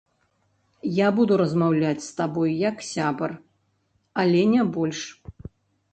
Я 0.99 1.07
буду 1.17 1.33
размаўляць 1.41 2.03
з 2.07 2.09
табой, 2.21 2.51
як 2.71 2.77
сябар, 2.93 3.31
але 4.25 4.41
не 4.55 4.63
больш. 4.79 5.01